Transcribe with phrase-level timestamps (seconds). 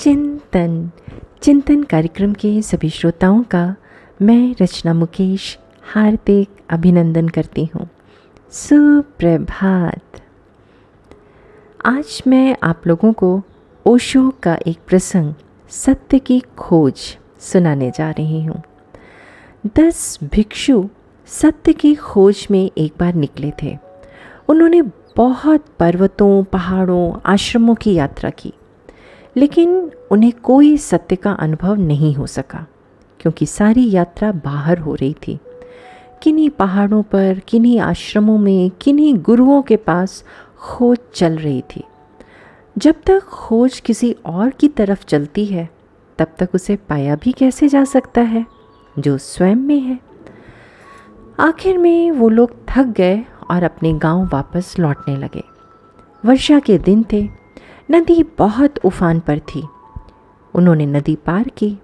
[0.00, 0.90] चिंतन।
[1.42, 3.76] चिंतन कार्यक्रम के सभी श्रोताओं का
[4.22, 5.58] मैं रचना मुकेश
[5.94, 7.88] हार्दिक अभिनंदन करती हूँ।
[8.50, 10.22] सुप्रभात।
[11.86, 13.42] आज मैं आप लोगों को
[13.86, 15.34] ओशो का एक प्रसंग,
[15.68, 18.62] सत्य की खोज सुनाने जा रही हूँ।
[19.66, 20.88] दस भिक्षु
[21.26, 23.78] सत्य की खोज में एक बार निकले थे।
[24.48, 24.82] उन्होंने
[25.16, 28.52] बहुत पर्वतों, पहाड़ों, आश्रमों की यात्रा की।
[29.36, 32.66] लेकिन उन्हें कोई सत्य का अनुभव नहीं हो सका,
[33.20, 35.38] क्योंकि सारी यात्रा बाहर हो रही थी।
[36.22, 40.24] किन्हीं पहाड़ों पर, किन्हीं आश्रमों में, किन्हीं गुरुओं के पास
[40.58, 41.84] खोज चल रही थी।
[42.78, 45.70] जब तक खोज किसी और की तरफ़ चलती है,
[46.18, 48.46] तब तक उसे पाया भी कैसे जा सकता है,
[48.98, 49.98] जो स्वयं में है।
[51.40, 55.42] आखिर में वो लोग थक गए और अपने गाँव वापस लौटने लगे।
[56.24, 57.39] वर्षा के दिन थे
[57.90, 59.64] नदी बहुत उफान पर थी।
[60.54, 61.78] उन्होंने नदी पार की।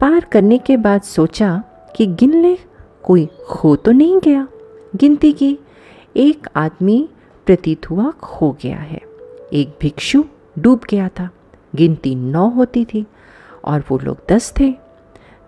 [0.00, 1.62] पार करने के बाद सोचा
[1.96, 2.58] कि गिन ले
[3.02, 4.48] कोई खो तो नहीं गया।
[4.96, 5.58] गिनती की,
[6.16, 7.08] एक आदमी
[7.46, 9.00] प्रतीत हुआ खो गया है।
[9.52, 10.24] एक भिक्षु
[10.58, 11.30] डूब गया था।
[11.74, 13.06] गिनती नौ होती थी
[13.64, 14.74] और वो लोग दस थे।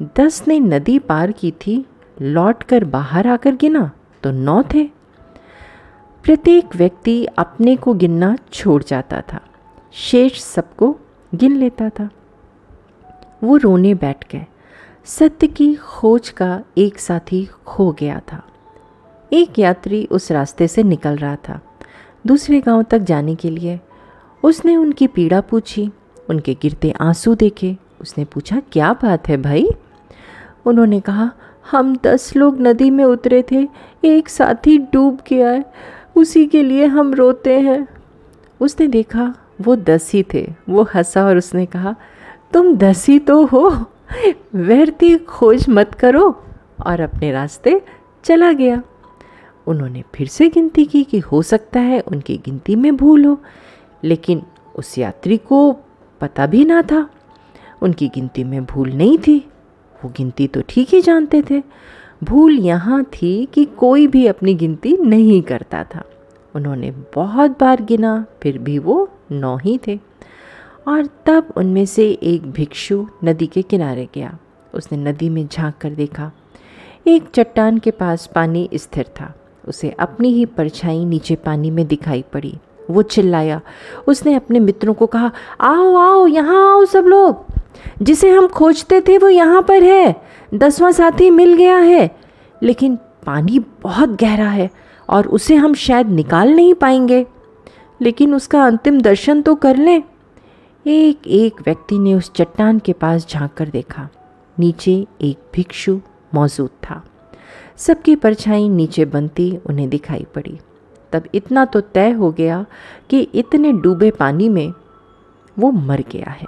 [0.03, 1.87] दस ने नदी पार की थी
[2.23, 3.91] लौट कर बाहर आकर गिना
[4.23, 4.85] तो नौ थे।
[6.23, 9.41] प्रत्येक व्यक्ति अपने को गिनना छोड़ जाता था।
[9.95, 10.97] शेष सबको
[11.35, 12.09] गिन लेता था।
[13.45, 14.47] वो रोने बैठ गए।
[15.05, 18.43] सत्य की खोज का एक साथी खो गया था।
[19.33, 21.61] एक यात्री उस रास्ते से निकल रहा था,
[22.27, 23.81] दूसरे गाँव तक जाने के लिए।
[24.43, 25.91] उसने उनकी पीड़ा पूछी,
[26.31, 29.69] उनके गिरते आँसू देखे। उसने पूछा, क्या बात है भाई?
[30.65, 31.31] उन्होंने कहा,
[31.71, 33.69] हम दस लोग नदी में उतरे थे,
[34.05, 35.65] एक साथी डूब गया है,
[36.17, 37.87] उसी के लिए हम रोते हैं।
[38.61, 41.97] उसने देखा वो दस ही थे। वो हंसा और उसने कहा,
[42.53, 43.71] तुम दस ही तो हो
[44.55, 46.45] व्यर्थी खोज मत करो।
[46.87, 47.81] और अपने रास्ते
[48.25, 48.83] चला गया।
[49.67, 53.41] उन्होंने फिर से गिनती की कि हो सकता है उनकी गिनती में भूल हो,
[54.05, 54.43] लेकिन
[54.77, 55.73] उस यात्री को
[56.21, 57.09] पता भी ना था।
[57.83, 59.39] उनकी गिनती में भूल नहीं थी।
[60.05, 61.63] वो गिनती तो ठीक ही जानते थे।
[62.25, 66.05] भूल यहाँ थी कि कोई भी अपनी गिनती नहीं करता था।
[66.55, 69.99] उन्होंने बहुत बार गिना, फिर भी वो नौ ही थे।
[70.89, 74.39] और तब उनमें से एक भिक्षु नदी के किनारे गया।
[74.75, 76.33] उसने नदी में झाँक कर देखा।
[77.07, 79.35] एक चट्टान के पास पानी स्थिर था।
[79.69, 82.55] उसे अपनी ही परछाई नीचे पानी में दिखाई पड़ी।
[82.91, 83.61] वो चिल्लाया।
[84.07, 87.45] उसने अपने मित्रों को कहा, आओ आओ, यहाँ आओ सब लोग।
[88.03, 90.23] जिसे हम खोजते थे वो यहाँ पर है।
[90.55, 92.17] दसवां साथी मिल गया है।
[92.63, 94.71] लेकिन पानी बहुत गहरा है।
[95.09, 97.27] और उसे हम शायद निकाल नहीं पाएँगे।
[98.03, 100.03] लेकिन उसका अंतिम दर्शन तो कर लें।
[100.87, 104.09] एक एक व्यक्ति ने उस चट्टान के पास झाँक कर देखा।
[104.59, 106.01] नीचे एक भिक्षु
[106.35, 107.05] मौजूद था।
[107.77, 110.59] सबकी परछाई नीचे बनती उन्हें दिखाई पड़ी।
[111.13, 112.67] तब इतना तो तय हो गया
[113.11, 114.73] कि इतने डूबे पानी में
[115.59, 116.47] वो मर गया है।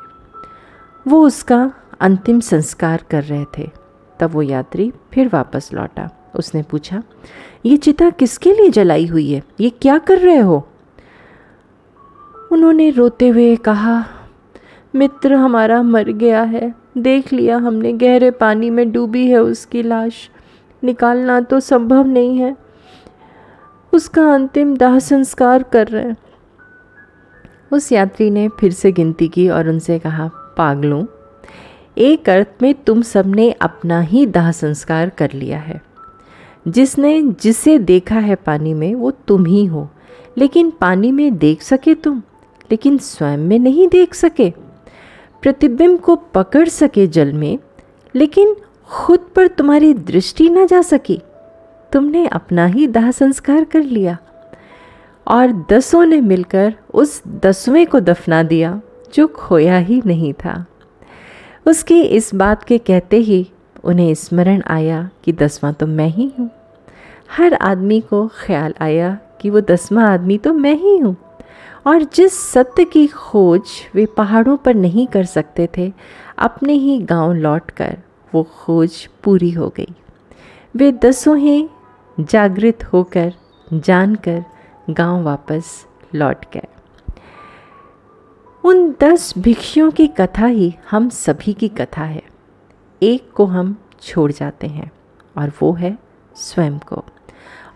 [1.09, 3.71] वो उसका अंतिम संस्कार कर रहे थे।
[4.21, 7.03] तब वो यात्री फिर वापस लौटा। उसने पूछा,
[7.67, 9.43] ये चिता किसके लिए जलाई हुई है?
[9.61, 10.69] ये क्या कर रहे हो?
[12.53, 14.05] उन्होंने रोते हुए कहा,
[14.95, 20.31] मित्र, हमारा मर गया है। देख लिया हमने, गहरे पानी में डूबी है उसकी लाश।
[20.85, 22.57] निकालना तो संभव नहीं है।
[23.93, 26.17] उसका अंतिम दाह संस्कार कर रहे हैं।
[27.73, 31.05] उस यात्री ने फिर से गिनती की और उनसे कहा, पागलों,
[31.99, 35.90] एक अर्थ में तुम सबने अपना ही दाह संस्कार कर लिया है।
[36.69, 39.89] जिसने जिसे देखा है पानी में, वो तुम ही हो।
[40.39, 42.19] लेकिन पानी में देख सके तुम,
[42.71, 44.51] लेकिन स्वयं में नहीं देख सके।
[45.43, 47.59] प्रतिबिंब को पकड़ सके जल में,
[48.15, 48.57] लेकिन
[48.89, 51.23] खुद पर तुम्हारी दृष्टि न जा सकी।
[51.93, 54.19] तुमने अपना ही दाह संस्कार कर लिया,
[55.29, 58.81] और दसों ने मिलकर उस दसवें को दफना दिया,
[59.15, 60.67] जो खोया ही नहीं था।
[61.67, 63.51] उसकी इस बात के कहते ही
[63.85, 66.51] उन्हें स्मरण आया कि दसवां तो मैं ही हूँ।
[67.37, 71.17] हर आदमी को ख्याल आया कि वो दसवां आदमी तो मैं ही हूँ।
[71.87, 73.63] और जिस सत्य की खोज
[73.95, 75.93] वे पहाड़ों पर नहीं कर सकते थे,
[76.39, 77.97] अपने ही गाँव लौटकर
[78.35, 79.95] वो खोज पूरी हो गई।
[80.77, 81.69] वे दसों ही
[82.21, 83.33] जागृत होकर,
[83.69, 84.45] जानकर
[84.91, 86.67] गाँव वापस लौट गए।
[88.65, 92.23] उन दस भिक्षुओं की कथा ही हम सभी की कथा है।
[93.03, 94.93] एक को हम छोड़ जाते हैं
[95.39, 95.99] और वो है
[96.37, 97.05] स्वयं को।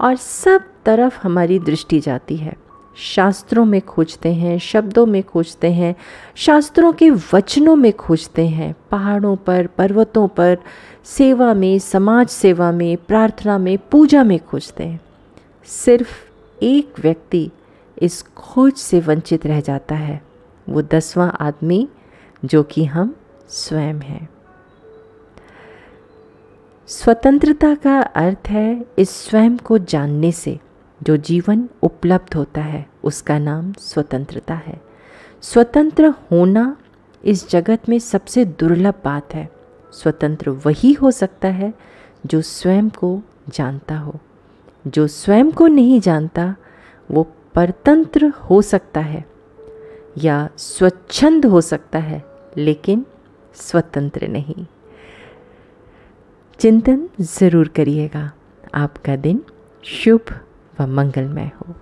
[0.01, 2.55] और सब तरफ़ हमारी दृष्टि जाती है।
[2.97, 5.97] शास्त्रों में खोजते हैं, शब्दों में खोजते हैं,
[6.35, 10.59] शास्त्रों के वचनों में खोजते हैं। पहाड़ों पर, पर्वतों पर,
[11.05, 15.01] सेवा में, समाज सेवा में, प्रार्थना में, पूजा में खोजते हैं।
[15.65, 16.31] सिर्फ़
[16.63, 17.51] एक व्यक्ति
[18.03, 20.23] इस खोज से वंचित रह जाता है।
[20.69, 21.89] वो दसवां आदमी
[22.45, 23.17] जो कि हम
[23.49, 24.34] स्वयं हैं।
[26.89, 30.59] स्वतंत्रता का अर्थ है इस स्वयं को जानने से
[31.03, 34.81] जो जीवन उपलब्ध होता है, उसका नाम स्वतंत्रता है।
[35.43, 36.77] स्वतंत्र होना
[37.25, 39.51] इस जगत में सबसे दुर्लभ बात है।
[39.93, 41.75] स्वतंत्र वही हो सकता है
[42.27, 44.15] जो स्वयं को जानता हो।
[44.87, 46.57] जो स्वयं को नहीं जानता,
[47.11, 49.25] वो परतंत्र हो सकता है
[50.19, 52.25] या स्वच्छंद हो सकता है,
[52.57, 53.07] लेकिन
[53.55, 54.67] स्वतंत्र नहीं।
[56.59, 58.31] चिंतन ज़रूर करिएगा।
[58.75, 59.43] आपका दिन
[59.85, 60.35] शुभ
[60.81, 61.75] व मंगलमय हो।